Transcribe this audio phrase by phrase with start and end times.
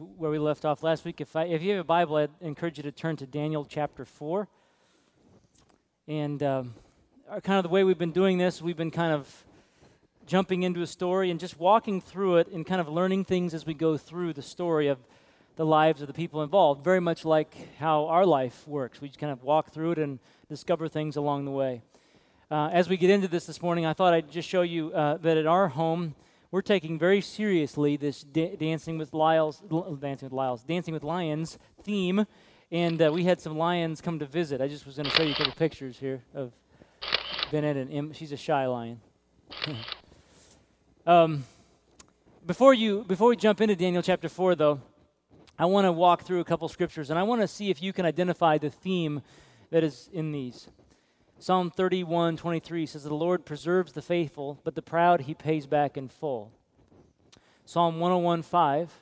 [0.00, 1.20] where we left off last week.
[1.20, 4.04] If, I, if you have a Bible, I'd encourage you to turn to Daniel chapter
[4.04, 4.48] 4.
[6.08, 6.74] And um,
[7.28, 9.44] our, kind of the way we've been doing this, we've been kind of
[10.26, 13.66] jumping into a story and just walking through it and kind of learning things as
[13.66, 14.98] we go through the story of
[15.56, 19.00] the lives of the people involved, very much like how our life works.
[19.02, 21.82] We just kind of walk through it and discover things along the way.
[22.50, 25.18] Uh, as we get into this this morning, I thought I'd just show you uh,
[25.18, 26.14] that at our home,
[26.50, 29.62] we're taking very seriously this da- dancing with Lyles,
[30.00, 32.26] dancing with Lyles, dancing with lions theme,
[32.72, 34.60] and uh, we had some lions come to visit.
[34.60, 36.52] I just was going to show you a couple pictures here of
[37.52, 38.12] Bennett and Im.
[38.12, 39.00] She's a shy lion.
[41.06, 41.44] um,
[42.44, 44.80] before you, before we jump into Daniel chapter four, though,
[45.58, 47.92] I want to walk through a couple scriptures, and I want to see if you
[47.92, 49.22] can identify the theme
[49.70, 50.68] that is in these.
[51.40, 55.96] Psalm 31 23 says, The Lord preserves the faithful, but the proud he pays back
[55.96, 56.52] in full.
[57.64, 58.92] Psalm 101 5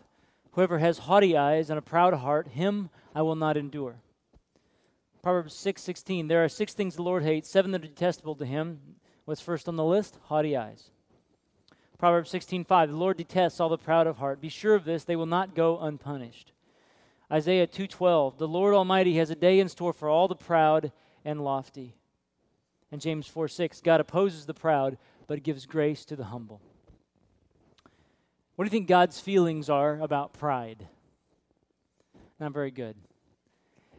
[0.52, 3.96] Whoever has haughty eyes and a proud heart, him I will not endure.
[5.21, 8.46] Proverbs 6 16 There are six things the Lord hates, seven that are detestable to
[8.46, 8.79] him.
[9.24, 10.16] What's first on the list?
[10.27, 10.90] Haughty eyes.
[11.99, 14.40] Proverbs 16 5 The Lord detests all the proud of heart.
[14.40, 16.52] Be sure of this, they will not go unpunished.
[17.32, 20.93] Isaiah 2:12 The Lord Almighty has a day in store for all the proud
[21.24, 21.98] and lofty.
[22.90, 26.60] And James 4 6, God opposes the proud, but gives grace to the humble.
[28.56, 30.88] What do you think God's feelings are about pride?
[32.40, 32.96] Not very good.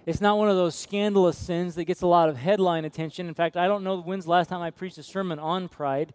[0.06, 3.28] It's not one of those scandalous sins that gets a lot of headline attention.
[3.28, 6.14] In fact, I don't know when's the last time I preached a sermon on pride.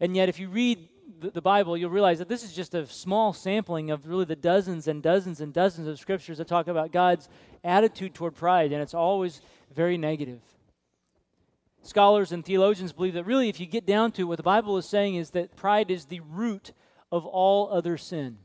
[0.00, 0.88] And yet, if you read
[1.20, 4.36] the, the, Bible, you'll realize that this is just a small sampling of really the
[4.36, 7.28] dozens and dozens and dozens of scriptures that talk about God's
[7.62, 9.42] attitude toward pride, and it's always
[9.74, 10.40] very negative.
[11.82, 14.76] Scholars and theologians believe that really, if you get down to it, what the Bible
[14.76, 16.72] is saying is that pride is the root
[17.10, 18.38] of all other sin.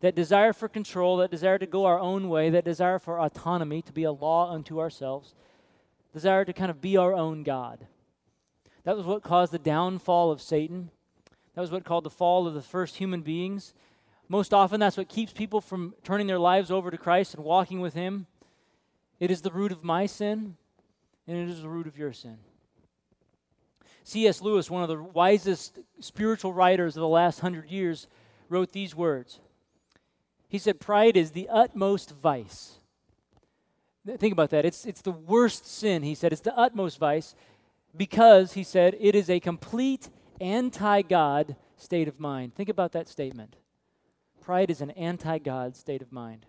[0.00, 3.82] That desire for control, that desire to go our own way, that desire for autonomy,
[3.82, 5.34] to be a law unto ourselves,
[6.14, 7.86] desire to kind of be our own God.
[8.84, 10.90] That was what caused the downfall of Satan.
[11.54, 13.74] That was what called the fall of the first human beings.
[14.26, 17.80] Most often, that's what keeps people from turning their lives over to Christ and walking
[17.80, 18.26] with Him.
[19.18, 20.56] It is the root of my sin,
[21.26, 22.38] and it is the root of your sin.
[24.04, 24.40] C.S.
[24.40, 28.06] Lewis, one of the wisest spiritual writers of the last hundred years,
[28.48, 29.40] wrote these words.
[30.48, 32.78] He said, Pride is the utmost vice.
[34.18, 34.64] Think about that.
[34.64, 36.32] It's, it's the worst sin, he said.
[36.32, 37.34] It's the utmost vice
[37.96, 40.08] because, he said, it is a complete
[40.40, 42.54] anti God state of mind.
[42.54, 43.56] Think about that statement.
[44.40, 46.46] Pride is an anti God state of mind.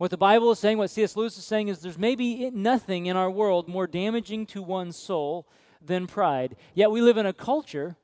[0.00, 1.14] What the Bible is saying, what C.S.
[1.14, 5.46] Lewis is saying, is there's maybe nothing in our world more damaging to one's soul
[5.84, 6.56] than pride.
[6.72, 7.96] Yet we live in a culture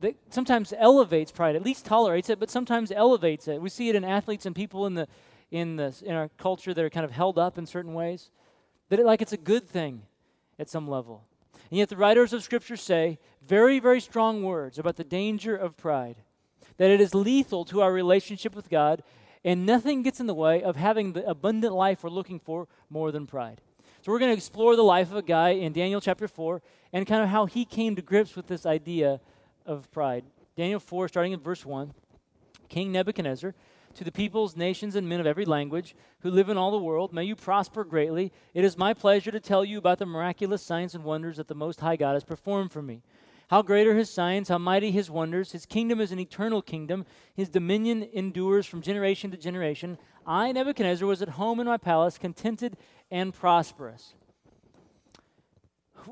[0.00, 3.62] that sometimes elevates pride, at least tolerates it, but sometimes elevates it.
[3.62, 5.08] We see it in athletes and people in the
[5.50, 8.30] in the in our culture that are kind of held up in certain ways,
[8.90, 10.02] that it, like it's a good thing
[10.58, 11.24] at some level.
[11.70, 15.78] And yet the writers of Scripture say very, very strong words about the danger of
[15.78, 16.16] pride,
[16.76, 19.02] that it is lethal to our relationship with God,
[19.44, 23.10] and nothing gets in the way of having the abundant life we're looking for more
[23.10, 23.60] than pride.
[24.02, 26.62] So we're going to explore the life of a guy in Daniel chapter 4
[26.92, 29.20] and kind of how he came to grips with this idea
[29.66, 30.24] of pride.
[30.56, 31.92] Daniel 4, starting in verse 1.
[32.68, 33.54] King Nebuchadnezzar,
[33.94, 37.12] to the peoples, nations, and men of every language who live in all the world,
[37.12, 38.32] may you prosper greatly.
[38.54, 41.54] It is my pleasure to tell you about the miraculous signs and wonders that the
[41.54, 43.02] Most High God has performed for me.
[43.50, 45.50] How great are his signs, how mighty his wonders.
[45.50, 47.04] His kingdom is an eternal kingdom.
[47.34, 49.98] His dominion endures from generation to generation.
[50.24, 52.76] I, Nebuchadnezzar, was at home in my palace, contented
[53.10, 54.14] and prosperous.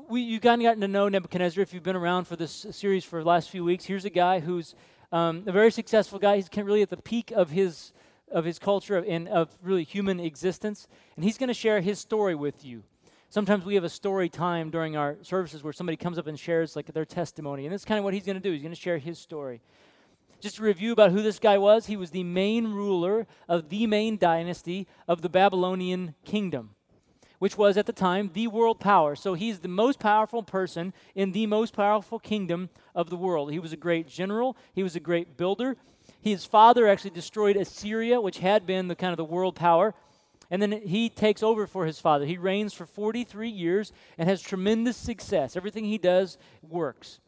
[0.09, 3.23] We, you've gotten, gotten to know Nebuchadnezzar if you've been around for this series for
[3.23, 3.85] the last few weeks.
[3.85, 4.75] Here's a guy who's
[5.13, 6.35] um, a very successful guy.
[6.35, 7.93] He's really at the peak of his,
[8.29, 10.89] of his culture and of really human existence.
[11.15, 12.83] And he's going to share his story with you.
[13.31, 16.75] Sometimes we have a story time during our services where somebody comes up and shares
[16.75, 17.65] like their testimony.
[17.65, 18.51] And that's kind of what he's going to do.
[18.51, 19.61] He's going to share his story.
[20.39, 21.85] Just a review about who this guy was.
[21.85, 26.71] He was the main ruler of the main dynasty of the Babylonian kingdom
[27.39, 29.15] which was at the time the world power.
[29.15, 33.51] So he's the most powerful person in the most powerful kingdom of the world.
[33.51, 35.77] He was a great general, he was a great builder.
[36.21, 39.95] His father actually destroyed Assyria, which had been the kind of the world power.
[40.51, 42.25] And then he takes over for his father.
[42.25, 45.55] He reigns for 43 years and has tremendous success.
[45.55, 47.19] Everything he does works.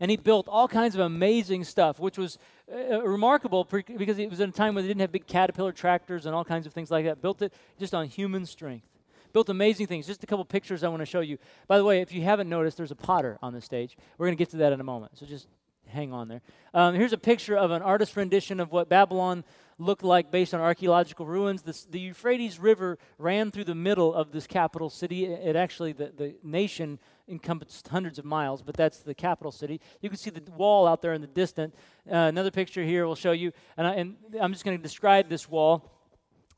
[0.00, 2.38] And he built all kinds of amazing stuff, which was
[2.72, 6.26] uh, remarkable because it was in a time when they didn't have big caterpillar tractors
[6.26, 7.20] and all kinds of things like that.
[7.20, 8.86] Built it just on human strength
[9.32, 10.06] built amazing things.
[10.06, 11.38] Just a couple pictures I want to show you.
[11.66, 13.96] By the way, if you haven't noticed, there's a potter on the stage.
[14.16, 15.18] We're going to get to that in a moment.
[15.18, 15.46] So just
[15.86, 16.42] hang on there.
[16.74, 19.44] Um, here's a picture of an artist rendition of what Babylon
[19.78, 21.62] looked like based on archaeological ruins.
[21.62, 25.24] The Euphrates River ran through the middle of this capital city.
[25.26, 26.98] It, actually, the, the nation
[27.28, 29.80] encompassed hundreds of miles, but that's the capital city.
[30.00, 31.74] You can see the wall out there in the distance.
[32.10, 35.28] Uh, another picture here will show you, and, I, and I'm just going to describe
[35.28, 35.92] this wall.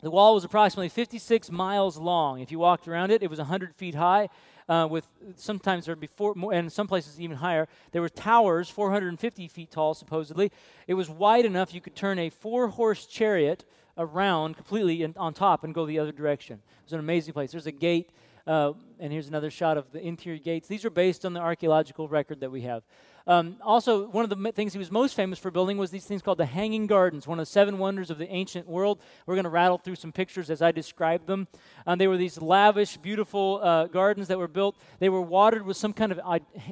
[0.02, 2.40] The wall was approximately 56 miles long.
[2.40, 4.30] If you walked around it, it was 100 feet high.
[4.70, 7.66] Uh, with sometimes there would be four, more, and some places even higher.
[7.90, 10.52] There were towers, 450 feet tall, supposedly.
[10.86, 13.64] It was wide enough you could turn a four-horse chariot
[13.98, 16.58] around completely in, on top and go the other direction.
[16.58, 17.50] It was an amazing place.
[17.50, 18.10] There's a gate,
[18.46, 20.68] uh, and here's another shot of the interior gates.
[20.68, 22.84] These are based on the archaeological record that we have.
[23.30, 26.20] Um, also, one of the things he was most famous for building was these things
[26.20, 29.00] called the Hanging Gardens, one of the seven wonders of the ancient world.
[29.24, 31.46] We're going to rattle through some pictures as I describe them.
[31.86, 34.74] Um, they were these lavish, beautiful uh, gardens that were built.
[34.98, 36.18] They were watered with some kind of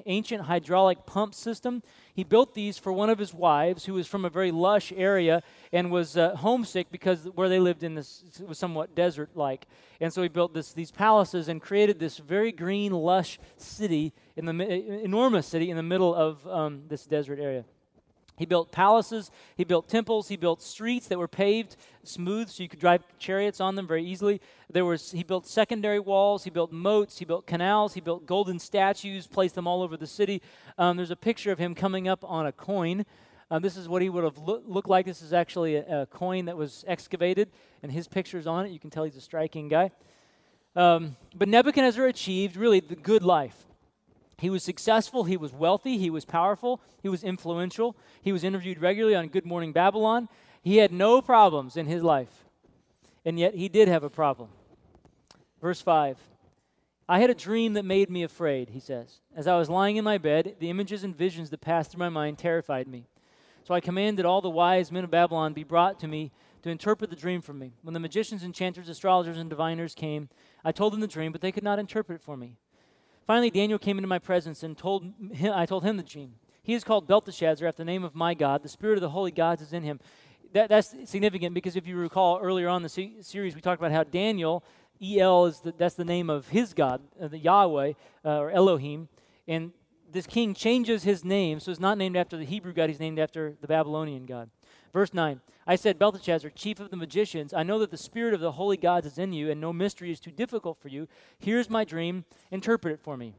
[0.04, 1.80] ancient hydraulic pump system.
[2.12, 5.44] He built these for one of his wives, who was from a very lush area
[5.72, 9.68] and was uh, homesick because where they lived in this was somewhat desert-like.
[10.00, 14.44] And so he built this, these palaces and created this very green, lush city in
[14.46, 17.64] the enormous city in the middle of um, this desert area.
[18.36, 22.68] He built palaces, he built temples, he built streets that were paved smooth so you
[22.68, 24.40] could drive chariots on them very easily.
[24.70, 28.60] There was he built secondary walls, he built moats, he built canals, he built golden
[28.60, 30.40] statues, placed them all over the city.
[30.78, 33.04] Um, there's a picture of him coming up on a coin.
[33.50, 35.04] Uh, this is what he would have lo- looked like.
[35.04, 37.50] This is actually a, a, coin that was excavated,
[37.82, 38.70] and his picture's on it.
[38.70, 39.90] You can tell he's a striking guy.
[40.76, 43.67] Um, but Nebuchadnezzar achieved really the good life.
[44.38, 47.96] He was successful, he was wealthy, he was powerful, he was influential.
[48.22, 50.28] He was interviewed regularly on Good Morning Babylon.
[50.62, 52.44] He had no problems in his life.
[53.24, 54.50] And yet he did have a problem.
[55.60, 56.18] Verse 5
[57.08, 59.20] I had a dream that made me afraid, he says.
[59.34, 62.10] As I was lying in my bed, the images and visions that passed through my
[62.10, 63.06] mind terrified me.
[63.64, 66.32] So I commanded all the wise men of Babylon be brought to me
[66.62, 67.72] to interpret the dream for me.
[67.82, 70.28] When the magicians, enchanters, astrologers, and diviners came,
[70.64, 72.56] I told them the dream, but they could not interpret it for me.
[73.28, 76.36] Finally, Daniel came into my presence and told him, I told him the dream.
[76.62, 78.62] He is called Belteshazzar after the name of my God.
[78.62, 80.00] The spirit of the holy gods is in him.
[80.54, 83.92] That, that's significant because if you recall earlier on the se- series, we talked about
[83.92, 84.64] how Daniel,
[85.02, 87.92] El is the, that's the name of his God, uh, the Yahweh
[88.24, 89.10] uh, or Elohim,
[89.46, 89.72] and
[90.10, 93.18] this king changes his name, so it's not named after the Hebrew God; he's named
[93.18, 94.48] after the Babylonian God.
[94.92, 98.40] Verse 9 I said, Belteshazzar, chief of the magicians, I know that the spirit of
[98.40, 101.08] the holy gods is in you, and no mystery is too difficult for you.
[101.38, 103.34] Here's my dream, interpret it for me.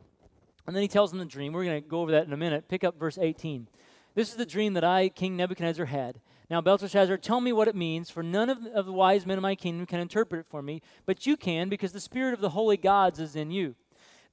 [0.68, 1.51] And then he tells him the dream.
[1.51, 2.68] We're going to go over that in a minute.
[2.68, 3.68] Pick up verse 18.
[4.13, 6.19] This is the dream that I, King Nebuchadnezzar, had.
[6.51, 9.56] Now, Belteshazzar, tell me what it means, for none of, the wise men of my
[9.56, 12.78] kingdom can interpret it for me, but you can, because the spirit of the holy
[12.78, 13.75] gods is in you.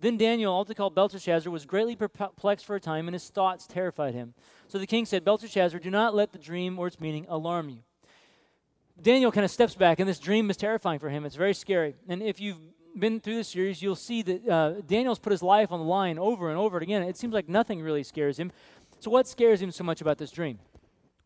[0.01, 4.15] Then Daniel, also called Belteshazzar, was greatly perplexed for a time, and his thoughts terrified
[4.15, 4.35] him.
[4.69, 7.79] So the king said, Belteshazzar, do not let the dream or its meaning alarm you.
[9.01, 11.25] Daniel kind of steps back, and this dream is terrifying for him.
[11.25, 11.95] It's very scary.
[12.09, 12.59] And if you've
[12.99, 16.19] been through this series, you'll see that uh, Daniel's put his life on the line
[16.19, 17.03] over and over again.
[17.03, 18.53] It seems like nothing really scares him.
[19.01, 20.59] So, what scares him so much about this dream?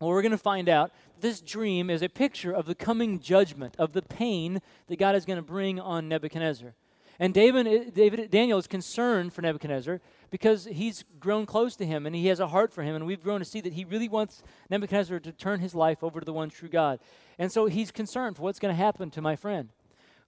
[0.00, 0.90] Well, we're going to find out
[1.20, 5.25] this dream is a picture of the coming judgment, of the pain that God is
[5.25, 6.75] going to bring on Nebuchadnezzar.
[7.20, 10.00] And David, eh, David, Daniel is concerned for Nebuchadnezzar
[10.31, 12.96] because he's grown close to him and he has a heart for him.
[12.96, 16.19] And we've grown to see that he really wants Nebuchadnezzar to turn his life over
[16.19, 16.99] to the one true God.
[17.38, 19.69] And so he's concerned for what's going to happen to my friend.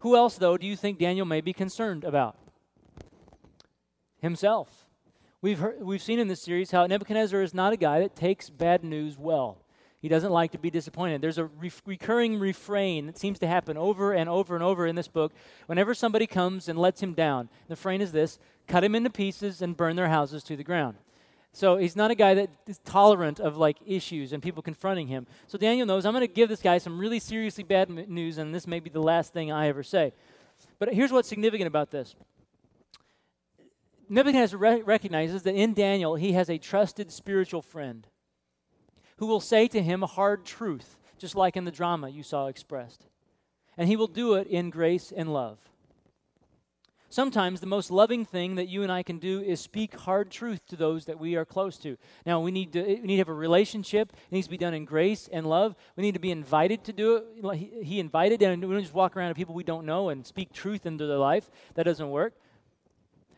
[0.01, 2.37] Who else, though, do you think Daniel may be concerned about?
[4.21, 4.87] Himself.
[5.41, 8.51] We've, heard, we've seen in this series how Nebuchadnezzar is not a guy that takes
[8.51, 9.65] bad news well.
[10.03, 11.23] He doesn't like to be disappointed.
[11.23, 14.97] There's a re- recurring refrain that seems to happen over and over and over in
[14.97, 15.33] this book.
[15.67, 19.63] Whenever somebody comes and lets him down, the refrain is this cut him into pieces
[19.63, 20.97] and burn their houses to the ground.
[21.53, 25.29] So he's not a guy that is tolerant of like issues and people confronting him.
[25.47, 28.53] So Daniel knows I'm going to give this guy some really seriously bad news, and
[28.53, 30.15] this may be the last thing I ever say.
[30.81, 32.17] But here's what's significant about this.
[34.09, 38.09] Nebuchadnezzar re- recognizes that in Daniel he has a trusted spiritual friend
[39.23, 42.49] who will say to him a hard truth, just like in the drama you saw
[42.49, 43.07] expressed.
[43.79, 45.61] And he will do it in grace and love.
[47.09, 50.67] Sometimes the most loving thing that you and I can do is speak hard truth
[50.67, 51.97] to those that we are close to.
[52.27, 54.13] Now, we need to, we need to have a relationship.
[54.13, 55.77] It needs to be done in grace and love.
[55.95, 57.57] We need to be invited to do it.
[57.57, 60.27] He, he invited, and we don't just walk around to people we don't know and
[60.27, 61.49] speak truth into their life.
[61.75, 62.35] That doesn't work.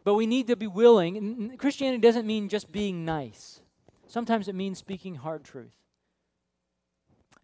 [0.03, 1.59] But we need to be willing.
[1.59, 3.61] Christianity doesn't mean just being nice.
[4.07, 5.73] Sometimes it means speaking hard truth.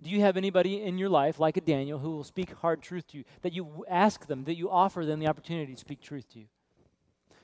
[0.02, 3.07] Do you have anybody in your life, like a Daniel, who will speak hard truth
[3.09, 6.29] to you, that you ask them, that you offer them the opportunity to speak truth
[6.33, 6.47] to you?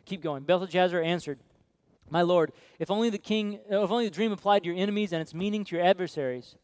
[0.06, 0.44] Keep going.
[0.44, 1.38] Belteshazzar answered,
[2.08, 5.12] My Lord, if only the king, uh, if only the dream applied to your enemies
[5.12, 6.54] and its meaning to your adversaries.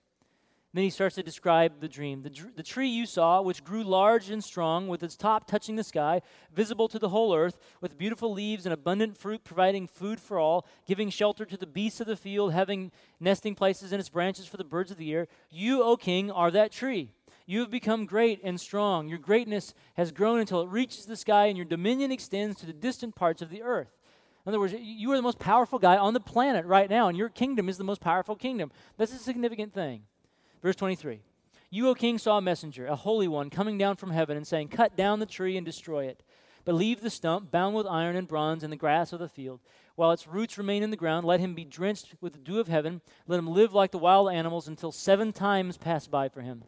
[0.74, 2.22] Then he starts to describe the dream.
[2.22, 5.84] The, the tree you saw, which grew large and strong, with its top touching the
[5.84, 6.22] sky,
[6.54, 10.66] visible to the whole earth, with beautiful leaves and abundant fruit, providing food for all,
[10.86, 14.56] giving shelter to the beasts of the field, having nesting places in its branches for
[14.56, 15.28] the birds of the air.
[15.50, 17.12] You, O king, are that tree.
[17.44, 19.08] You have become great and strong.
[19.08, 22.72] Your greatness has grown until it reaches the sky, and your dominion extends to the
[22.72, 23.98] distant parts of the earth.
[24.46, 27.18] In other words, you are the most powerful guy on the planet right now, and
[27.18, 28.72] your kingdom is the most powerful kingdom.
[28.96, 30.04] That's a significant thing.
[30.62, 31.20] Verse 23
[31.70, 34.68] You, O king, saw a messenger, a holy one, coming down from heaven and saying,
[34.68, 36.22] Cut down the tree and destroy it.
[36.64, 39.60] But leave the stump bound with iron and bronze in the grass of the field.
[39.96, 42.68] While its roots remain in the ground, let him be drenched with the dew of
[42.68, 43.00] heaven.
[43.26, 46.62] Let him live like the wild animals until seven times pass by for him.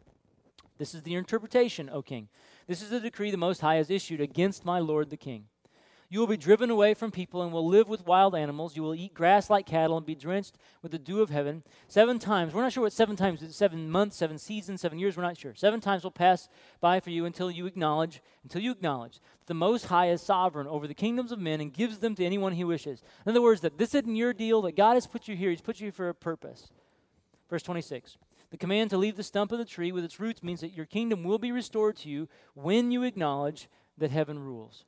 [0.77, 2.27] This is the interpretation, O king.
[2.67, 5.45] This is the decree the Most High has issued against my lord the king.
[6.15, 8.77] You will be driven away from people and will live with wild animals.
[8.77, 11.61] You will eat grass like cattle and be drenched with the dew of heaven.
[11.89, 15.17] Seven times, we're not sure what seven times is seven months, seven seasons, seven years,
[15.17, 15.53] we're not sure.
[15.55, 16.47] Seven times will pass
[16.79, 20.67] by for you until you acknowledge, until you acknowledge that the Most High is sovereign
[20.67, 23.03] over the kingdoms of men and gives them to anyone he wishes.
[23.25, 25.59] In other words, that this isn't your deal, that God has put you here, He's
[25.59, 26.69] put you here for a purpose.
[27.49, 28.15] Verse 26.
[28.51, 30.85] The command to leave the stump of the tree with its roots means that your
[30.85, 33.67] kingdom will be restored to you when you acknowledge
[33.97, 34.85] that heaven rules.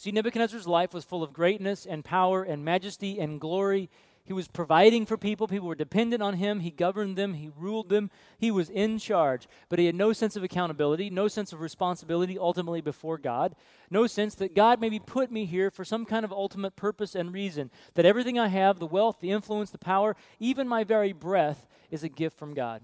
[0.00, 3.90] See, Nebuchadnezzar's life was full of greatness and power and majesty and glory.
[4.24, 5.46] He was providing for people.
[5.46, 6.60] People were dependent on him.
[6.60, 7.34] He governed them.
[7.34, 8.10] He ruled them.
[8.38, 9.46] He was in charge.
[9.68, 13.54] But he had no sense of accountability, no sense of responsibility ultimately before God,
[13.90, 17.34] no sense that God maybe put me here for some kind of ultimate purpose and
[17.34, 21.68] reason, that everything I have, the wealth, the influence, the power, even my very breath,
[21.90, 22.80] is a gift from God.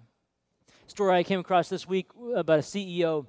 [0.86, 3.24] Story I came across this week about a CEO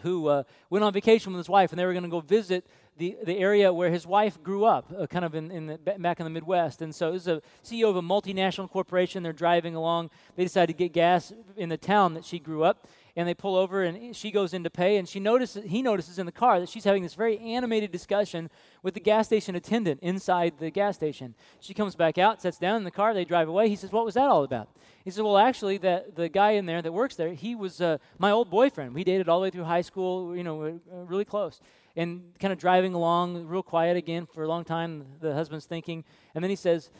[0.00, 2.66] who uh, went on vacation with his wife, and they were going to go visit
[2.98, 6.20] the, the area where his wife grew up, uh, kind of in, in the, back
[6.20, 6.82] in the Midwest.
[6.82, 9.22] And so is a CEO of a multinational corporation.
[9.22, 10.10] They're driving along.
[10.36, 12.86] They decide to get gas in the town that she grew up.
[13.14, 14.96] And they pull over, and she goes in to pay.
[14.96, 18.50] And she notices, he notices in the car that she's having this very animated discussion
[18.82, 21.34] with the gas station attendant inside the gas station.
[21.60, 23.12] She comes back out, sits down in the car.
[23.12, 23.68] They drive away.
[23.68, 24.70] He says, "What was that all about?"
[25.04, 27.98] He said, "Well, actually, that the guy in there that works there, he was uh,
[28.18, 28.94] my old boyfriend.
[28.94, 30.34] We dated all the way through high school.
[30.34, 31.60] You know, really close."
[31.96, 35.04] And kind of driving along real quiet again for a long time.
[35.20, 36.90] The husband's thinking, and then he says,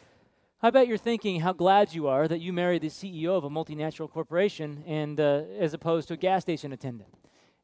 [0.63, 3.51] I bet you're thinking how glad you are that you married the CEO of a
[3.51, 7.13] multinational corporation and uh, as opposed to a gas station attendant.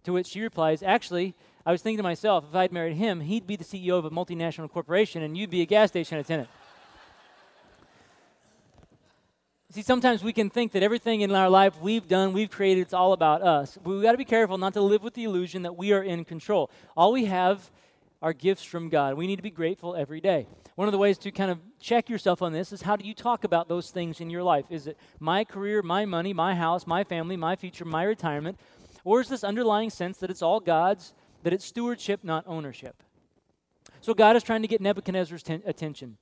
[0.05, 3.47] To which she replies, Actually, I was thinking to myself, if I'd married him, he'd
[3.47, 6.49] be the CEO of a multinational corporation and you'd be a gas station attendant.
[9.79, 12.93] See, sometimes we can think that everything in our life we've done, we've created, it's
[12.93, 13.79] all about us.
[13.81, 16.03] But we've got to be careful not to live with the illusion that we are
[16.03, 16.69] in control.
[16.97, 17.71] All we have
[18.21, 19.15] are gifts from God.
[19.15, 20.49] We need to be grateful every day.
[20.75, 23.15] One of the ways to kind of check yourself on this is how do you
[23.15, 24.65] talk about those things in your life?
[24.69, 28.59] Is it my career, my money, my house, my family, my future, my retirement?
[29.05, 33.01] Or is this underlying sense that it's all God's, that it's stewardship, not ownership?
[34.01, 36.17] So God is trying to get Nebuchadnezzar's ten- attention.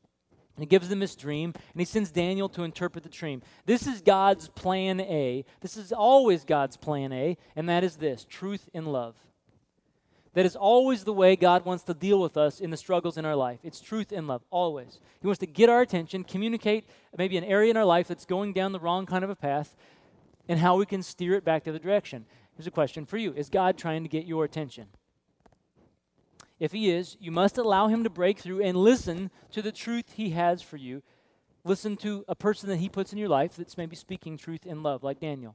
[0.56, 3.42] And he gives them this dream, and he sends Daniel to interpret the dream.
[3.66, 5.44] This is God's plan A.
[5.60, 9.14] This is always God's plan A, and that is this truth in love.
[10.32, 13.24] That is always the way God wants to deal with us in the struggles in
[13.26, 13.58] our life.
[13.62, 14.98] It's truth in love, always.
[15.20, 16.84] He wants to get our attention, communicate
[17.16, 19.76] maybe an area in our life that's going down the wrong kind of a path,
[20.48, 22.24] and how we can steer it back to the direction.
[22.56, 24.86] Here's a question for you Is God trying to get your attention?
[26.58, 30.12] If he is, you must allow him to break through and listen to the truth
[30.16, 31.02] he has for you.
[31.64, 34.82] Listen to a person that he puts in your life that's maybe speaking truth in
[34.82, 35.54] love, like Daniel.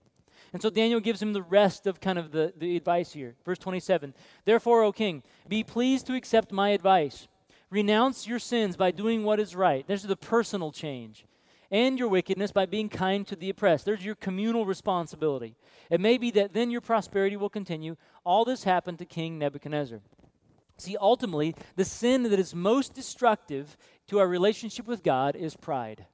[0.54, 3.36] And so Daniel gives him the rest of kind of the, the advice here.
[3.46, 4.14] Verse 27
[4.46, 7.28] Therefore, O king, be pleased to accept my advice.
[7.70, 9.88] Renounce your sins by doing what is right.
[9.88, 11.26] There's the personal change.
[11.72, 13.86] And your wickedness by being kind to the oppressed.
[13.86, 15.56] There's your communal responsibility.
[15.90, 17.96] It may be that then your prosperity will continue.
[18.26, 20.02] All this happened to King Nebuchadnezzar.
[20.82, 26.08] See, ultimately, the sin that is most destructive to our relationship with God is pride.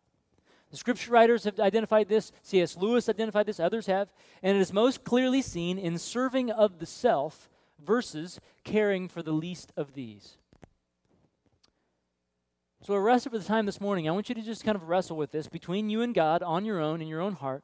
[0.71, 2.75] The scripture writers have identified this, C.S.
[2.75, 4.11] Lewis identified this, others have,
[4.43, 7.47] and it is most clearly seen in serving of the self
[7.81, 10.35] versus caring for the least of these.
[12.83, 14.89] So, a rest for the time this morning, I want you to just kind of
[14.89, 17.63] wrestle with this between you and God on your own in your own heart.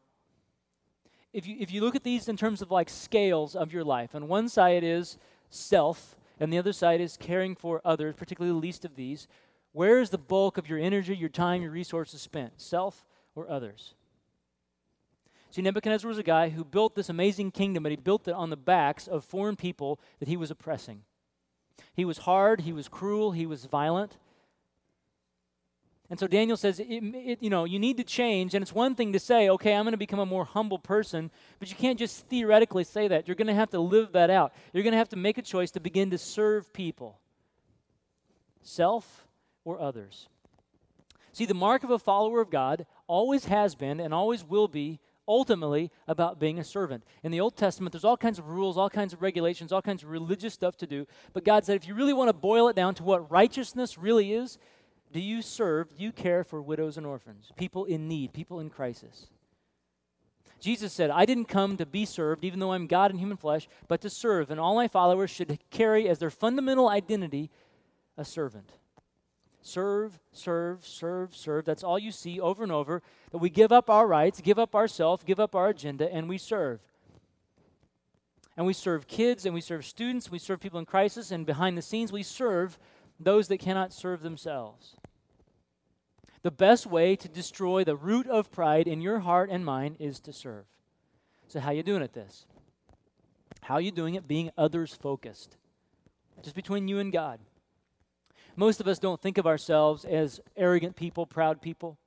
[1.33, 4.15] If you, if you look at these in terms of like scales of your life,
[4.15, 5.17] on one side is
[5.49, 9.27] self, and the other side is caring for others, particularly the least of these.
[9.71, 12.61] Where is the bulk of your energy, your time, your resources spent?
[12.61, 13.95] Self or others?
[15.49, 18.49] See, Nebuchadnezzar was a guy who built this amazing kingdom, but he built it on
[18.49, 21.03] the backs of foreign people that he was oppressing.
[21.93, 24.17] He was hard, he was cruel, he was violent,
[26.13, 28.53] And so Daniel says, it, it, you know, you need to change.
[28.53, 31.31] And it's one thing to say, okay, I'm going to become a more humble person,
[31.57, 33.27] but you can't just theoretically say that.
[33.27, 34.53] You're going to have to live that out.
[34.73, 37.17] You're going to have to make a choice to begin to serve people,
[38.61, 39.25] self
[39.65, 40.29] or others.
[41.31, 44.99] See, the mark of a follower of God always has been and always will be
[45.27, 47.03] ultimately about being a servant.
[47.23, 50.03] In the Old Testament, there's all kinds of rules, all kinds of regulations, all kinds
[50.03, 51.07] of religious stuff to do.
[51.33, 54.31] But God said, if you really want to boil it down to what righteousness really
[54.31, 54.59] is,
[55.13, 58.69] do you serve, do you care for widows and orphans, people in need, people in
[58.69, 59.27] crisis?
[60.59, 63.67] Jesus said, I didn't come to be served, even though I'm God in human flesh,
[63.87, 64.49] but to serve.
[64.49, 67.51] And all my followers should carry as their fundamental identity
[68.17, 68.71] a servant.
[69.61, 71.65] Serve, serve, serve, serve.
[71.65, 73.01] That's all you see over and over.
[73.31, 76.37] That we give up our rights, give up ourself, give up our agenda, and we
[76.37, 76.79] serve.
[78.55, 81.77] And we serve kids, and we serve students, we serve people in crisis, and behind
[81.77, 82.79] the scenes, we serve
[83.19, 84.95] those that cannot serve themselves.
[86.43, 90.19] The best way to destroy the root of pride in your heart and mind is
[90.21, 90.65] to serve.
[91.47, 92.45] So, how you doing at this?
[93.61, 95.55] How you doing it being others focused?
[96.41, 97.39] Just between you and God.
[98.57, 101.97] Most of us don't think of ourselves as arrogant people, proud people.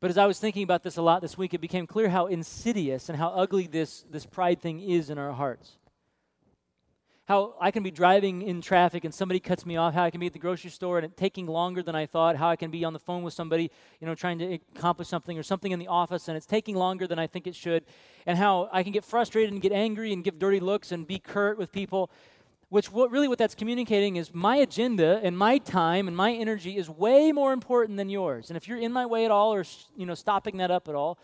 [0.00, 2.26] But as I was thinking about this a lot this week, it became clear how
[2.26, 5.78] insidious and how ugly this, this pride thing is in our hearts.
[7.26, 10.20] How I can be driving in traffic and somebody cuts me off, how I can
[10.20, 12.70] be at the grocery store and it taking longer than I thought, how I can
[12.70, 15.78] be on the phone with somebody, you know, trying to accomplish something or something in
[15.78, 17.84] the office and it's taking longer than I think it should,
[18.26, 21.18] and how I can get frustrated and get angry and give dirty looks and be
[21.18, 22.10] curt with people
[22.74, 26.76] which what, really what that's communicating is my agenda and my time and my energy
[26.76, 28.50] is way more important than yours.
[28.50, 29.64] And if you're in my way at all or
[29.96, 31.16] you know stopping that up at all,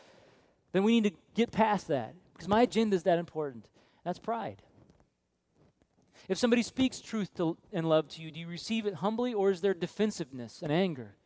[0.70, 3.66] then we need to get past that because my agenda is that important.
[4.04, 4.62] That's pride.
[6.30, 9.50] If somebody speaks truth to, and love to you, do you receive it humbly or
[9.50, 11.16] is there defensiveness and anger?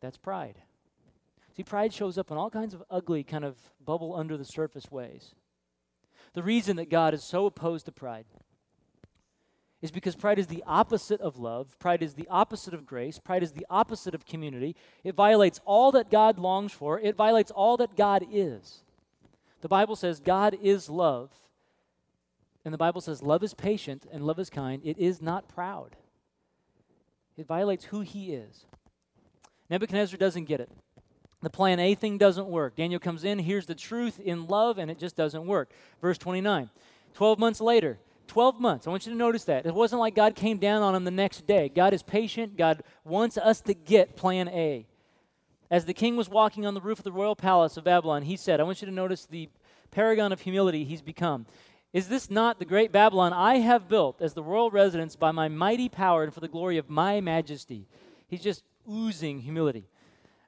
[0.00, 0.56] That's pride.
[1.56, 4.90] See, pride shows up in all kinds of ugly, kind of bubble under the surface
[4.90, 5.36] ways.
[6.32, 8.24] The reason that God is so opposed to pride
[9.80, 11.78] is because pride is the opposite of love.
[11.78, 13.20] Pride is the opposite of grace.
[13.20, 14.74] Pride is the opposite of community.
[15.04, 18.82] It violates all that God longs for, it violates all that God is.
[19.60, 21.30] The Bible says God is love.
[22.66, 24.82] And the Bible says love is patient and love is kind.
[24.84, 25.94] It is not proud.
[27.36, 28.66] It violates who he is.
[29.70, 30.68] Nebuchadnezzar doesn't get it.
[31.42, 32.74] The plan A thing doesn't work.
[32.74, 35.70] Daniel comes in, hears the truth in love, and it just doesn't work.
[36.02, 36.68] Verse 29.
[37.14, 38.88] Twelve months later, 12 months.
[38.88, 39.64] I want you to notice that.
[39.64, 41.68] It wasn't like God came down on him the next day.
[41.68, 42.56] God is patient.
[42.56, 44.86] God wants us to get plan A.
[45.70, 48.36] As the king was walking on the roof of the royal palace of Babylon, he
[48.36, 49.48] said, I want you to notice the
[49.92, 51.46] paragon of humility he's become.
[51.96, 55.48] Is this not the great Babylon I have built as the royal residence by my
[55.48, 57.88] mighty power and for the glory of my majesty?
[58.28, 59.88] He's just oozing humility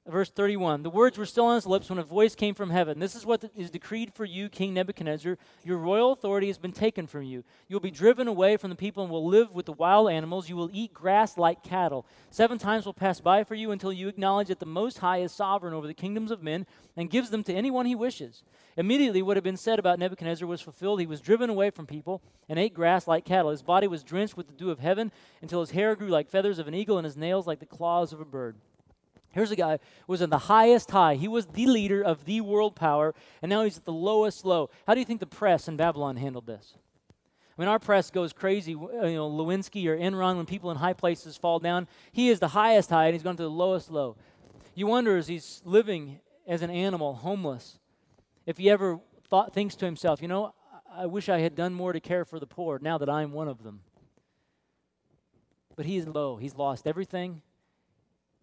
[0.08, 2.98] verse 31 the words were still on his lips when a voice came from heaven.
[2.98, 5.36] This is what is decreed for you king nebuchadnezzar.
[5.64, 7.44] Your royal authority has been taken from you.
[7.68, 10.48] You will be driven away from the people and will live with the wild animals.
[10.48, 12.06] You will eat grass like cattle.
[12.30, 15.32] Seven times will pass by for you until you acknowledge that the most high is
[15.32, 16.66] sovereign over the kingdoms of men
[16.96, 18.42] and gives them to anyone he wishes.
[18.76, 21.00] Immediately what had been said about nebuchadnezzar was fulfilled.
[21.00, 23.50] He was driven away from people and ate grass like cattle.
[23.50, 26.58] His body was drenched with the dew of heaven until his hair grew like feathers
[26.58, 28.56] of an eagle and his nails like the claws of a bird
[29.38, 31.14] Here's a guy who was in the highest high.
[31.14, 34.68] He was the leader of the world power, and now he's at the lowest low.
[34.84, 36.74] How do you think the press in Babylon handled this?
[37.56, 38.74] I mean, our press goes crazy.
[38.74, 42.40] Uh, you know, Lewinsky or Enron, when people in high places fall down, he is
[42.40, 44.16] the highest high, and he's gone to the lowest low.
[44.74, 47.78] You wonder as he's living as an animal, homeless,
[48.44, 48.98] if he ever
[49.28, 50.52] thought, thinks to himself, you know,
[50.92, 53.46] I wish I had done more to care for the poor now that I'm one
[53.46, 53.82] of them.
[55.76, 56.38] But he's low.
[56.38, 57.42] He's lost everything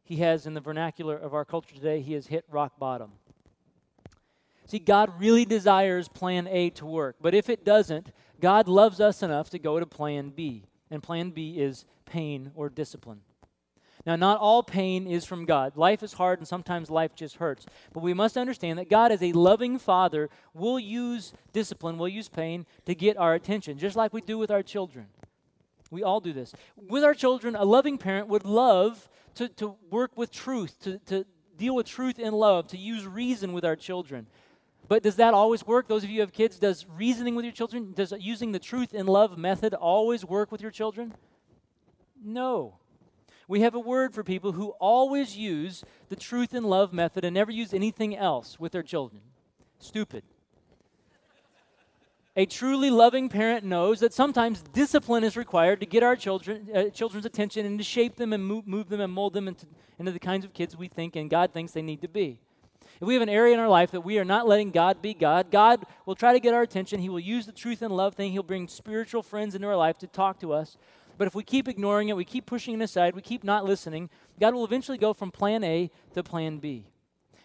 [0.06, 3.12] he has, in the vernacular of our culture today, he has hit rock bottom.
[4.68, 9.22] See, God really desires plan A to work, but if it doesn't, God loves us
[9.22, 10.64] enough to go to plan B.
[10.92, 13.22] And plan B is pain or discipline.
[14.06, 15.76] Now, not all pain is from God.
[15.76, 17.66] Life is hard and sometimes life just hurts.
[17.92, 22.30] But we must understand that God, as a loving father, will use discipline, will use
[22.30, 25.08] pain to get our attention, just like we do with our children.
[25.90, 26.54] We all do this.
[26.76, 31.26] With our children, a loving parent would love to, to work with truth, to, to
[31.58, 34.28] deal with truth in love, to use reason with our children.
[34.88, 35.88] But does that always work?
[35.88, 38.94] Those of you who have kids, does reasoning with your children, does using the truth
[38.94, 41.14] in love method always work with your children?
[42.24, 42.76] No.
[43.48, 47.34] We have a word for people who always use the truth in love method and
[47.34, 49.22] never use anything else with their children.
[49.80, 50.24] Stupid.
[52.36, 56.90] A truly loving parent knows that sometimes discipline is required to get our children, uh,
[56.90, 59.66] children's attention and to shape them and move, move them and mold them into,
[60.00, 62.40] into the kinds of kids we think and God thinks they need to be.
[63.02, 65.14] If we have an area in our life that we are not letting God be
[65.14, 67.00] God, God will try to get our attention.
[67.00, 68.32] He will use the truth and love thing.
[68.32, 70.78] He'll bring spiritual friends into our life to talk to us.
[71.18, 74.10] But if we keep ignoring it, we keep pushing it aside, we keep not listening,
[74.40, 76.88] God will eventually go from plan A to plan B.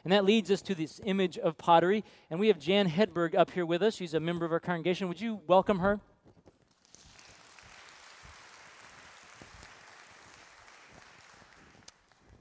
[0.04, 2.04] And that leads us to this image of pottery.
[2.30, 3.94] And we have Jan Hedberg up here with us.
[3.94, 5.08] She's a member of our congregation.
[5.08, 6.00] Would you welcome her?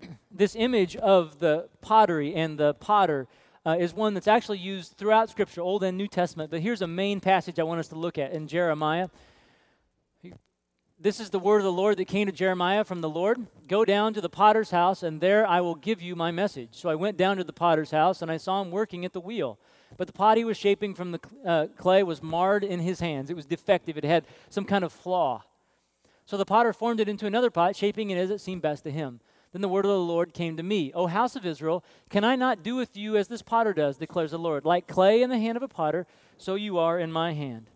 [0.31, 3.27] this image of the pottery and the potter
[3.65, 6.49] uh, is one that's actually used throughout Scripture, Old and New Testament.
[6.49, 9.09] But here's a main passage I want us to look at in Jeremiah.
[11.01, 13.47] This is the word of the Lord that came to Jeremiah from the Lord.
[13.69, 16.71] Go down to the potter's house, and there I will give you my message.
[16.73, 19.21] So I went down to the potter's house, and I saw him working at the
[19.21, 19.57] wheel.
[19.95, 23.29] But the pot he was shaping from the uh, clay was marred in his hands.
[23.29, 25.43] It was defective, it had some kind of flaw.
[26.25, 28.91] So the potter formed it into another pot, shaping it as it seemed best to
[28.91, 29.21] him.
[29.53, 32.35] Then the word of the Lord came to me O house of Israel, can I
[32.35, 34.65] not do with you as this potter does, declares the Lord?
[34.65, 36.07] Like clay in the hand of a potter,
[36.38, 37.69] so you are in my hand.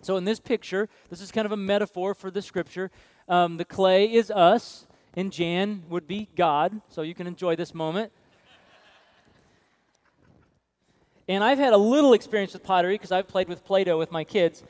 [0.00, 2.90] So, in this picture, this is kind of a metaphor for the scripture.
[3.28, 6.80] Um, the clay is us, and Jan would be God.
[6.88, 8.12] So, you can enjoy this moment.
[11.28, 14.10] And I've had a little experience with pottery because I've played with Play Doh with
[14.10, 14.62] my kids.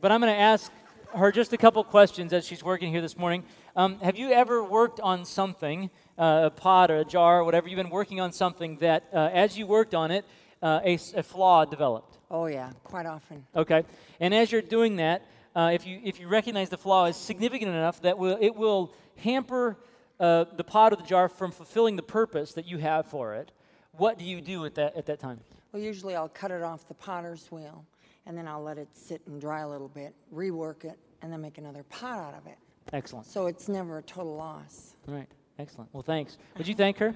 [0.00, 0.72] But I'm going to ask
[1.14, 3.44] her just a couple questions as she's working here this morning.
[3.74, 7.68] Um, have you ever worked on something, uh, a pot or a jar or whatever?
[7.68, 10.24] You've been working on something that, uh, as you worked on it,
[10.62, 12.15] uh, a, a, flaw developed.
[12.30, 13.46] Oh yeah, quite often.
[13.54, 13.84] Okay,
[14.20, 17.70] and as you're doing that, uh, if you if you recognize the flaw is significant
[17.70, 19.76] enough that will it will hamper
[20.18, 23.52] uh, the pot or the jar from fulfilling the purpose that you have for it.
[23.92, 25.40] What do you do at that at that time?
[25.72, 27.84] Well, usually I'll cut it off the potter's wheel,
[28.26, 31.40] and then I'll let it sit and dry a little bit, rework it, and then
[31.40, 32.58] make another pot out of it.
[32.92, 33.26] Excellent.
[33.26, 34.96] So it's never a total loss.
[35.08, 35.28] All right.
[35.58, 35.88] Excellent.
[35.92, 36.38] Well, thanks.
[36.58, 37.14] Would you thank her?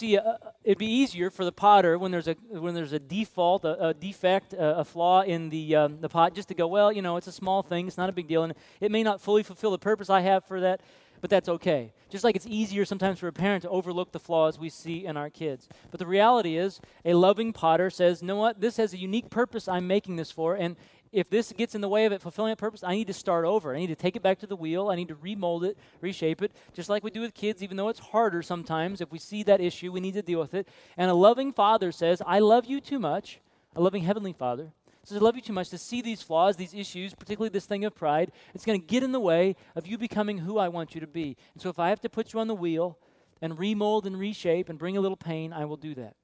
[0.00, 0.34] See, uh,
[0.64, 3.94] it'd be easier for the potter when there's a when there's a default, a, a
[3.94, 7.16] defect, a, a, flaw in the um, the pot, just to go, well, you know,
[7.16, 9.70] it's a small thing, it's not a big deal, and it may not fully fulfill
[9.70, 10.80] the purpose I have for that,
[11.20, 11.92] but that's okay.
[12.08, 15.16] Just like it's easier sometimes for a parent to overlook the flaws we see in
[15.16, 15.68] our kids.
[15.90, 19.30] But the reality is, a loving potter says, you know what, this has a unique
[19.30, 20.76] purpose I'm making this for, and
[21.12, 23.44] if this gets in the way of it fulfilling that purpose, I need to start
[23.44, 23.74] over.
[23.74, 24.88] I need to take it back to the wheel.
[24.88, 27.88] I need to remold it, reshape it, just like we do with kids, even though
[27.88, 29.00] it's harder sometimes.
[29.00, 30.68] If we see that issue, we need to deal with it.
[30.96, 33.40] And a loving father says, I love you too much.
[33.74, 34.72] A loving heavenly father
[35.04, 37.84] says, I love you too much to see these flaws, these issues, particularly this thing
[37.84, 38.30] of pride.
[38.54, 41.06] It's going to get in the way of you becoming who I want you to
[41.06, 41.36] be.
[41.54, 42.98] And so if I have to put you on the wheel
[43.42, 46.14] and remold and reshape and bring a little pain, I will do that.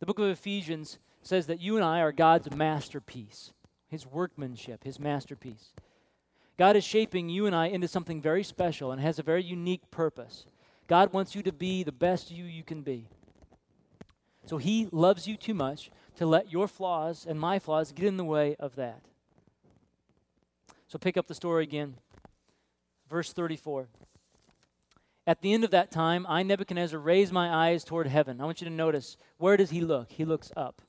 [0.00, 0.98] The book of Ephesians
[1.28, 3.52] says that you and I are God's masterpiece,
[3.86, 5.72] his workmanship, his masterpiece.
[6.56, 9.90] God is shaping you and I into something very special and has a very unique
[9.90, 10.46] purpose.
[10.88, 13.06] God wants you to be the best you you can be.
[14.46, 18.16] So he loves you too much to let your flaws and my flaws get in
[18.16, 19.02] the way of that.
[20.88, 21.96] So pick up the story again.
[23.10, 23.88] Verse 34.
[25.26, 28.40] At the end of that time, I, Nebuchadnezzar, raised my eyes toward heaven.
[28.40, 30.10] I want you to notice where does he look?
[30.10, 30.80] He looks up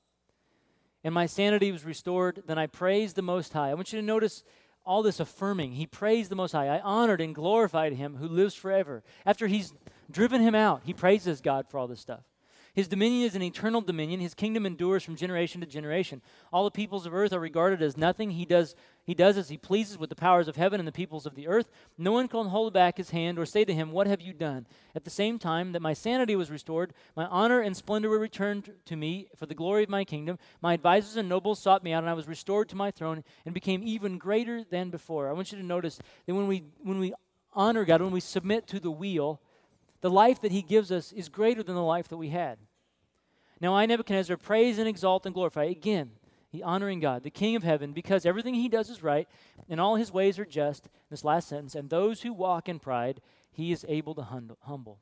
[1.04, 2.44] and my sanity was restored.
[2.46, 3.70] Then I praised the Most High.
[3.70, 4.44] I want you to notice
[4.86, 5.74] all this affirming.
[5.74, 6.68] He praised the Most High.
[6.68, 9.04] I honored and glorified him who lives forever.
[9.26, 9.74] After he's
[10.12, 12.24] driven him out, he praises God for all this stuff.
[12.80, 14.22] His dominion is an eternal dominion.
[14.22, 16.22] His kingdom endures from generation to generation.
[16.54, 18.32] All the peoples of earth are regarded as nothing.
[18.32, 21.26] He does, he does as he pleases with the powers of heaven and the peoples
[21.26, 21.70] of the earth.
[21.98, 24.66] No one can hold back his hand or say to him, What have you done?
[24.96, 28.72] At the same time that my sanity was restored, my honor and splendor were returned
[28.86, 30.40] to me for the glory of my kingdom.
[30.62, 33.54] My advisors and nobles sought me out, and I was restored to my throne and
[33.54, 35.28] became even greater than before.
[35.28, 37.14] I want you to notice that when we, when we
[37.52, 39.42] honor God, when we submit to the wheel,
[40.00, 42.58] the life that he gives us is greater than the life that we had.
[43.62, 45.66] Now I, Nebuchadnezzar, praise and exalt and glorify.
[45.66, 46.12] Again,
[46.50, 49.28] he honoring God, the King of heaven, because everything he does is right,
[49.70, 50.90] and all his ways are just.
[51.10, 54.28] This last sentence, and those who walk in pride, he is able to
[54.62, 55.00] humble.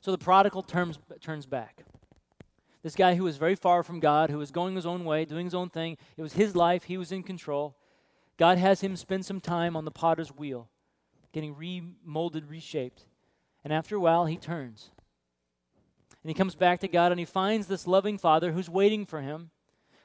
[0.00, 1.84] So the prodigal turns, turns back.
[2.82, 5.44] This guy who was very far from God, who was going his own way, doing
[5.46, 7.76] his own thing, it was his life, he was in control.
[8.38, 10.68] God has him spend some time on the potter's wheel
[11.32, 13.06] getting remolded, reshaped.
[13.62, 14.90] And after a while, he turns.
[16.22, 19.20] And he comes back to God and he finds this loving Father who's waiting for
[19.20, 19.50] him,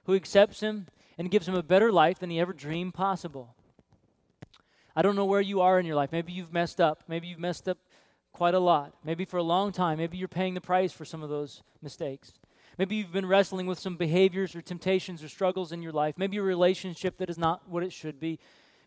[0.06, 3.56] who accepts him and gives him a better life than he ever dreamed possible.
[4.96, 6.12] I don't know where you are in your life.
[6.12, 7.04] Maybe you've messed up.
[7.08, 7.78] Maybe you've messed up
[8.32, 9.98] quite a lot, maybe for a long time.
[9.98, 12.34] Maybe you're paying the price for some of those mistakes.
[12.78, 16.16] Maybe you've been wrestling with some behaviors or temptations or struggles in your life.
[16.18, 18.40] Maybe a relationship that is not what it should be.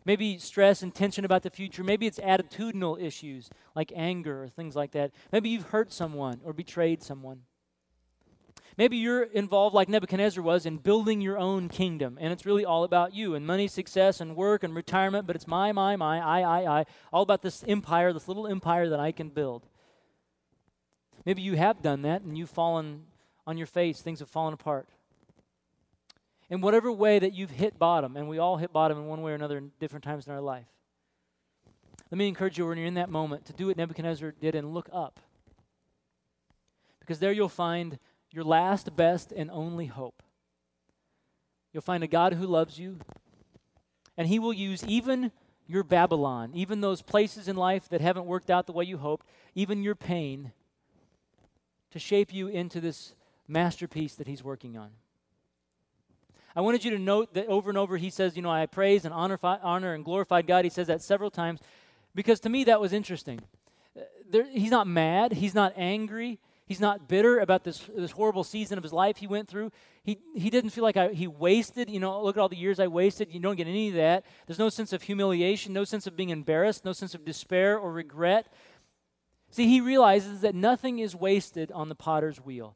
[0.09, 1.83] Maybe stress and tension about the future.
[1.83, 5.11] Maybe it's attitudinal issues like anger or things like that.
[5.31, 7.41] Maybe you've hurt someone or betrayed someone.
[8.75, 12.83] Maybe you're involved, like Nebuchadnezzar was, in building your own kingdom, and it's really all
[12.83, 16.41] about you and money, success, and work and retirement, but it's my, my, my, I,
[16.41, 19.67] I, I, all about this empire, this little empire that I can build.
[21.23, 23.03] Maybe you have done that and you've fallen
[23.45, 24.89] on your face, things have fallen apart.
[26.49, 29.31] In whatever way that you've hit bottom, and we all hit bottom in one way
[29.31, 30.65] or another in different times in our life,
[32.09, 34.73] let me encourage you when you're in that moment to do what Nebuchadnezzar did and
[34.73, 35.19] look up.
[36.99, 37.99] Because there you'll find
[38.31, 40.23] your last, best, and only hope.
[41.71, 42.97] You'll find a God who loves you,
[44.17, 45.31] and He will use even
[45.67, 49.27] your Babylon, even those places in life that haven't worked out the way you hoped,
[49.53, 50.51] even your pain,
[51.91, 53.13] to shape you into this
[53.47, 54.89] masterpiece that He's working on.
[56.55, 59.05] I wanted you to note that over and over He says, you know, I praise
[59.05, 60.65] and honor, honor and glorified God.
[60.65, 61.59] He says that several times
[62.15, 63.39] because to me that was interesting.
[63.97, 68.43] Uh, there, he's not mad, He's not angry, He's not bitter about this, this horrible
[68.43, 69.71] season of his life he went through.
[70.03, 72.79] He, he didn't feel like I, he wasted, you know, look at all the years
[72.79, 73.29] I wasted.
[73.31, 74.23] You don't get any of that.
[74.45, 77.91] There's no sense of humiliation, no sense of being embarrassed, no sense of despair or
[77.91, 78.53] regret.
[79.49, 82.75] See, he realizes that nothing is wasted on the potter's wheel,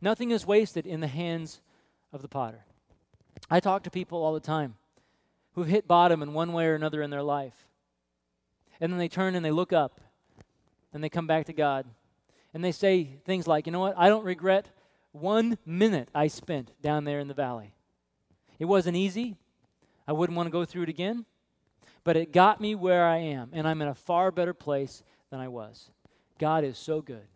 [0.00, 1.62] nothing is wasted in the hands
[2.12, 2.66] of the potter.
[3.50, 4.74] I talk to people all the time
[5.54, 7.66] who've hit bottom in one way or another in their life.
[8.80, 10.00] And then they turn and they look up
[10.92, 11.86] and they come back to God
[12.54, 14.68] and they say things like, you know what, I don't regret
[15.12, 17.74] one minute I spent down there in the valley.
[18.58, 19.36] It wasn't easy.
[20.06, 21.24] I wouldn't want to go through it again,
[22.04, 25.38] but it got me where I am, and I'm in a far better place than
[25.40, 25.90] I was.
[26.38, 27.26] God is so good.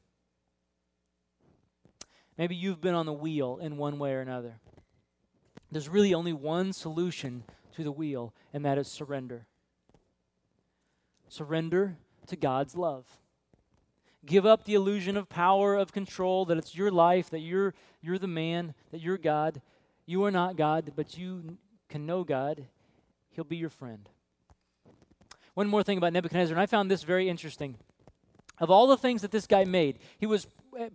[2.37, 4.59] Maybe you've been on the wheel in one way or another.
[5.71, 9.47] There's really only one solution to the wheel, and that is surrender.
[11.29, 11.97] Surrender
[12.29, 13.05] to God's love.
[14.25, 18.19] Give up the illusion of power, of control, that it's your life, that you're, you're
[18.19, 19.61] the man, that you're God.
[20.05, 22.67] You are not God, but you can know God.
[23.31, 24.09] He'll be your friend.
[25.55, 27.77] One more thing about Nebuchadnezzar, and I found this very interesting.
[28.59, 30.47] Of all the things that this guy made, he was
[30.79, 30.89] eh,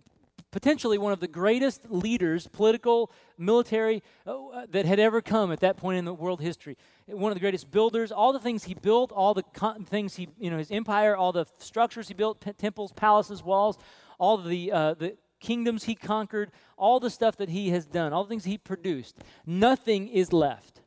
[0.52, 5.76] potentially one of the greatest leaders, political, military, uh, that had ever come at that
[5.76, 6.76] point in the world history.
[7.06, 9.44] One of the greatest builders, all the things he built, all the
[9.88, 13.78] things he, you know, his empire, all the structures he built, temples, palaces, walls,
[14.18, 18.22] all the, uh, the kingdoms he conquered, all the stuff that he has done, all
[18.22, 19.16] the things he produced.
[19.46, 20.82] Nothing is left.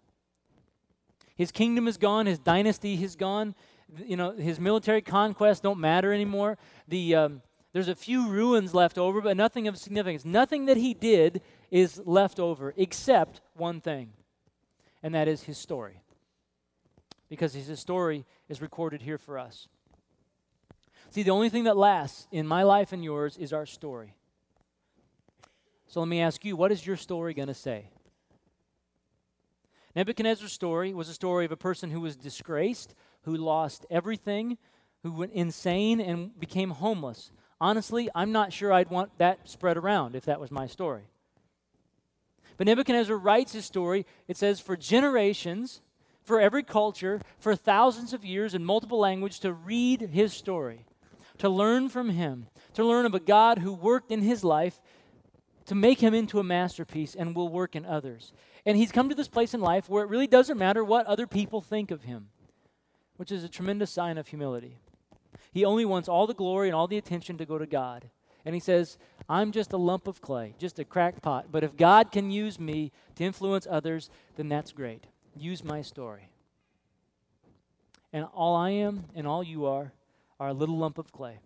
[1.35, 3.55] His kingdom is gone, his dynasty is gone,
[4.05, 6.57] you know, his military conquests don't matter anymore.
[6.87, 7.41] The, um,
[7.75, 10.23] there's a few ruins left over, but nothing of significance.
[10.23, 14.13] Nothing that he did is left over except one thing,
[15.03, 15.99] and that is his story.
[17.27, 19.67] Because his story is recorded here for us.
[21.09, 24.15] See, the only thing that lasts in my life and yours is our story.
[25.87, 27.89] So let me ask you, what is your story going to say?
[29.97, 34.57] Nebuchadnezzar's story was a story of a person who was disgraced, who lost everything,
[35.03, 37.31] who went insane and became homeless,
[37.65, 41.01] Honestly, I'm not sure I'd want that spread around if that was my story.
[42.57, 44.05] But Nebuchadnezzar writes his story.
[44.27, 45.81] It says, for generations,
[46.21, 50.85] for every culture, for thousands of years in multiple languages to read his story,
[51.39, 54.79] to learn from him, to learn of a God who worked in his life
[55.65, 58.31] to make him into a masterpiece and will work in others.
[58.63, 61.25] And he's come to this place in life where it really doesn't matter what other
[61.25, 62.27] people think of him,
[63.17, 64.77] which is a tremendous sign of humility.
[65.51, 68.09] He only wants all the glory and all the attention to go to God.
[68.45, 71.47] And he says, I'm just a lump of clay, just a cracked pot.
[71.51, 75.07] But if God can use me to influence others, then that's great.
[75.35, 76.29] Use my story.
[78.13, 79.91] And all I am and all you are
[80.39, 81.39] are a little lump of clay.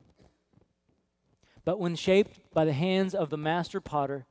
[1.64, 4.26] But when shaped by the hands of the master potter,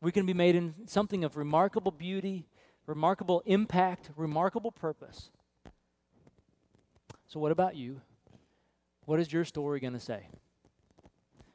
[0.00, 2.46] we can be made in something of remarkable beauty,
[2.86, 5.30] remarkable impact, remarkable purpose.
[7.26, 8.00] So, what about you?
[9.08, 10.28] What is your story going to say?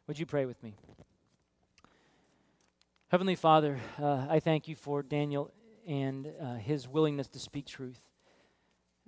[0.07, 0.73] Would you pray with me?
[3.09, 5.51] Heavenly Father, uh, I thank you for Daniel
[5.87, 8.01] and uh, his willingness to speak truth.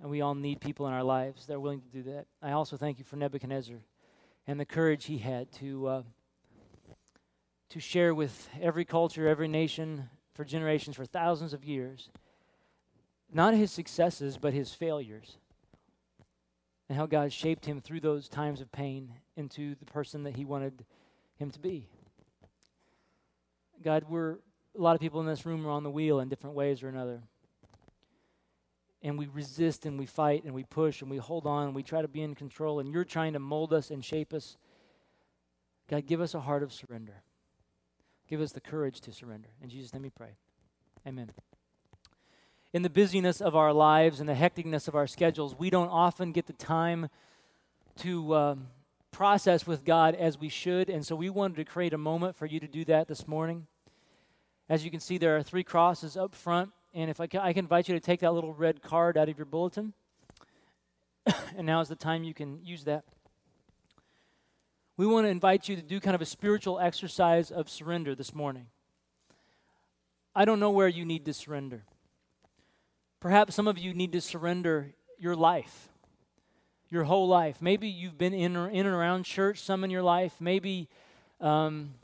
[0.00, 2.26] And we all need people in our lives that are willing to do that.
[2.40, 3.78] I also thank you for Nebuchadnezzar
[4.46, 6.02] and the courage he had to, uh,
[7.70, 12.10] to share with every culture, every nation for generations, for thousands of years,
[13.32, 15.36] not his successes, but his failures
[16.88, 20.44] and how God shaped him through those times of pain into the person that He
[20.44, 20.84] wanted
[21.36, 21.88] him to be.
[23.82, 24.36] God, we're
[24.76, 26.88] a lot of people in this room are on the wheel in different ways or
[26.88, 27.22] another.
[29.02, 31.82] And we resist and we fight and we push and we hold on and we
[31.82, 34.56] try to be in control, and you're trying to mold us and shape us.
[35.88, 37.22] God, give us a heart of surrender.
[38.28, 39.48] Give us the courage to surrender.
[39.62, 40.36] In Jesus' name we pray.
[41.06, 41.30] Amen.
[42.76, 46.32] In the busyness of our lives and the hecticness of our schedules, we don't often
[46.32, 47.08] get the time
[48.00, 48.66] to um,
[49.10, 50.90] process with God as we should.
[50.90, 53.66] And so we wanted to create a moment for you to do that this morning.
[54.68, 56.68] As you can see, there are three crosses up front.
[56.92, 59.30] And if I can, I can invite you to take that little red card out
[59.30, 59.94] of your bulletin.
[61.56, 63.04] and now is the time you can use that.
[64.98, 68.34] We want to invite you to do kind of a spiritual exercise of surrender this
[68.34, 68.66] morning.
[70.34, 71.84] I don't know where you need to surrender.
[73.26, 75.88] Perhaps some of you need to surrender your life
[76.90, 77.60] your whole life.
[77.60, 80.34] Maybe you've been in, or, in and around church some in your life.
[80.38, 80.88] Maybe
[81.40, 81.94] um,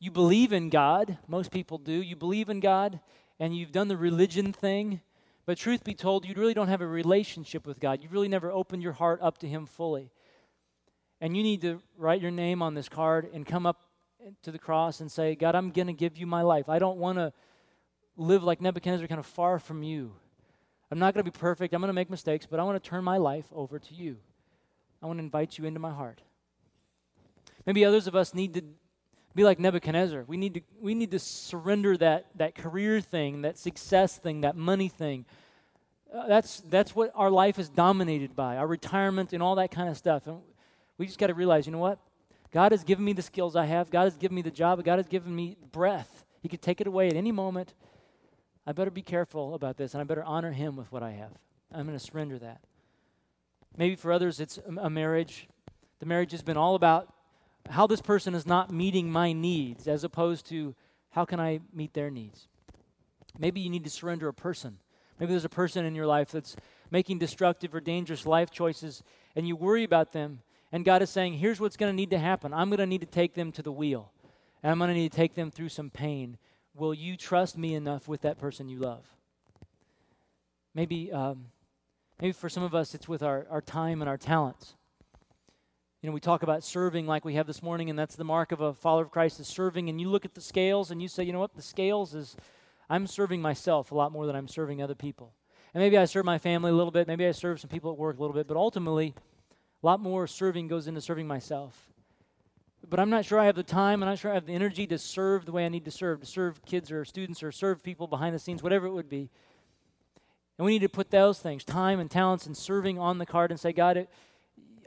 [0.00, 1.16] you believe in God.
[1.28, 1.92] Most people do.
[1.92, 2.98] You believe in God
[3.38, 5.00] and you've done the religion thing.
[5.46, 8.02] But truth be told, you really don't have a relationship with God.
[8.02, 10.10] You've really never opened your heart up to Him fully.
[11.20, 13.84] And you need to write your name on this card and come up
[14.42, 16.68] to the cross and say, God, I'm going to give you my life.
[16.68, 17.32] I don't want to
[18.16, 20.14] live like Nebuchadnezzar, kind of far from you.
[20.90, 21.74] I'm not going to be perfect.
[21.74, 24.16] I'm going to make mistakes, but I want to turn my life over to you.
[25.02, 26.22] I want to invite you into my heart.
[27.66, 28.62] Maybe others of us need to
[29.34, 30.24] be like Nebuchadnezzar.
[30.26, 34.56] We need to, we need to surrender that, that career thing, that success thing, that
[34.56, 35.24] money thing.
[36.14, 39.88] Uh, that's, that's what our life is dominated by, our retirement and all that kind
[39.88, 40.26] of stuff.
[40.26, 40.40] And
[40.98, 41.98] we just got to realize, you know what?
[42.52, 43.90] God has given me the skills I have.
[43.90, 44.82] God has given me the job.
[44.84, 46.24] God has given me breath.
[46.40, 47.74] He could take it away at any moment.
[48.66, 51.32] I better be careful about this and I better honor him with what I have.
[51.72, 52.60] I'm going to surrender that.
[53.76, 55.48] Maybe for others, it's a marriage.
[55.98, 57.12] The marriage has been all about
[57.68, 60.74] how this person is not meeting my needs as opposed to
[61.10, 62.48] how can I meet their needs.
[63.38, 64.78] Maybe you need to surrender a person.
[65.18, 66.56] Maybe there's a person in your life that's
[66.90, 69.02] making destructive or dangerous life choices
[69.34, 70.40] and you worry about them.
[70.72, 72.52] And God is saying, here's what's going to need to happen.
[72.52, 74.10] I'm going to need to take them to the wheel.
[74.62, 76.38] And I'm going to need to take them through some pain
[76.74, 79.04] will you trust me enough with that person you love?
[80.74, 81.46] Maybe, um,
[82.20, 84.74] maybe for some of us, it's with our, our time and our talents.
[86.02, 88.52] You know, we talk about serving like we have this morning, and that's the mark
[88.52, 89.88] of a follower of Christ is serving.
[89.88, 92.36] And you look at the scales and you say, you know what, the scales is
[92.90, 95.32] I'm serving myself a lot more than I'm serving other people.
[95.72, 97.98] And maybe I serve my family a little bit, maybe I serve some people at
[97.98, 99.14] work a little bit, but ultimately,
[99.82, 101.93] a lot more serving goes into serving myself
[102.94, 104.86] but I'm not sure I have the time, I'm not sure I have the energy
[104.86, 107.82] to serve the way I need to serve, to serve kids or students or serve
[107.82, 109.30] people behind the scenes, whatever it would be.
[110.56, 113.50] And we need to put those things, time and talents and serving on the card
[113.50, 114.10] and say, God, it,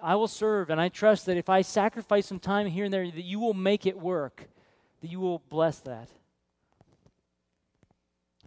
[0.02, 3.04] I will serve, and I trust that if I sacrifice some time here and there,
[3.04, 4.48] that you will make it work,
[5.02, 6.08] that you will bless that.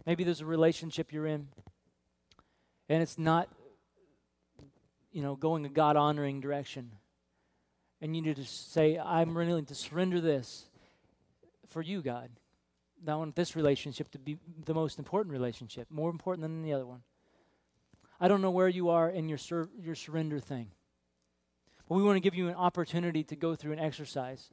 [0.07, 1.49] Maybe there's a relationship you're in,
[2.89, 3.47] and it's not,
[5.11, 6.93] you know, going a God honoring direction
[8.01, 10.65] and you need to say, I'm willing to surrender this
[11.67, 12.29] for you, God.
[13.07, 16.85] I want this relationship to be the most important relationship, more important than the other
[16.85, 17.01] one.
[18.19, 20.67] I don't know where you are in your, sur- your surrender thing.
[21.87, 24.49] But we want to give you an opportunity to go through an exercise.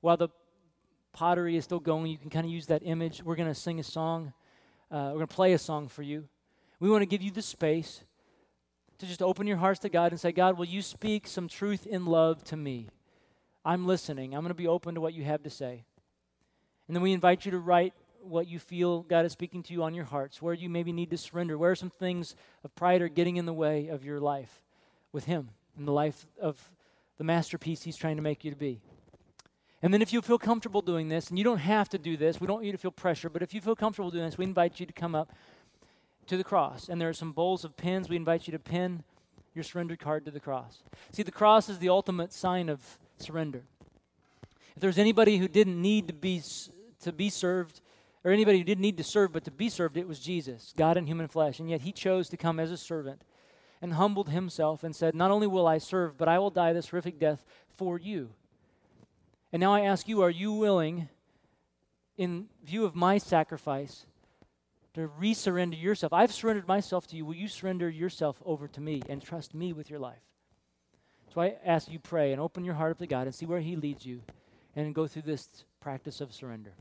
[0.00, 0.28] While the
[1.12, 3.22] pottery is still going, you can kind of use that image.
[3.22, 4.32] We're going to sing a song.
[4.90, 6.28] Uh, we're going to play a song for you.
[6.80, 8.02] We want to give you the space
[8.98, 11.86] to just open your hearts to God and say, God, will you speak some truth
[11.86, 12.88] in love to me?
[13.64, 14.34] I'm listening.
[14.34, 15.84] I'm going to be open to what you have to say.
[16.86, 19.82] And then we invite you to write what you feel God is speaking to you
[19.82, 23.08] on your hearts, where you maybe need to surrender, where some things of pride are
[23.08, 24.62] getting in the way of your life
[25.12, 26.72] with Him and the life of
[27.18, 28.80] the masterpiece He's trying to make you to be.
[29.82, 32.40] And then, if you feel comfortable doing this, and you don't have to do this,
[32.40, 34.46] we don't want you to feel pressure, but if you feel comfortable doing this, we
[34.46, 35.30] invite you to come up
[36.28, 36.88] to the cross.
[36.88, 38.08] And there are some bowls of pins.
[38.08, 39.02] We invite you to pin
[39.54, 40.82] your surrender card to the cross.
[41.12, 43.62] See, the cross is the ultimate sign of surrender.
[44.74, 46.42] If there's anybody who didn't need to be
[47.00, 47.80] to be served,
[48.24, 50.96] or anybody who didn't need to serve but to be served, it was Jesus, God
[50.96, 51.60] in human flesh.
[51.60, 53.22] And yet he chose to come as a servant
[53.82, 56.88] and humbled himself and said, Not only will I serve, but I will die this
[56.88, 57.44] horrific death
[57.76, 58.30] for you.
[59.52, 61.08] And now I ask you, are you willing,
[62.16, 64.06] in view of my sacrifice,
[64.94, 66.12] to resurrender yourself.
[66.12, 67.24] I've surrendered myself to you.
[67.24, 70.22] Will you surrender yourself over to me and trust me with your life?
[71.34, 73.60] So I ask you pray and open your heart up to God and see where
[73.60, 74.22] He leads you
[74.76, 75.48] and go through this
[75.80, 76.72] practice of surrender.